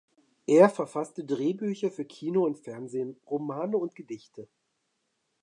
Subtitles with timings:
[0.47, 4.47] Er verfasste Drehbücher für Kino und Fernsehen, Romane und Gedichte.